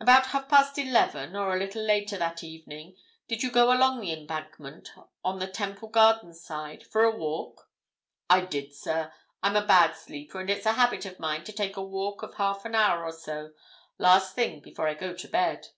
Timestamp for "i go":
14.88-15.14